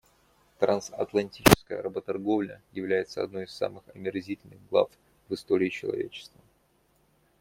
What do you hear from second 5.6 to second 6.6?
человечества.